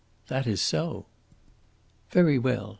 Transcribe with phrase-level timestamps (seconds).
[0.29, 1.05] "That is so."
[2.09, 2.69] "Very well.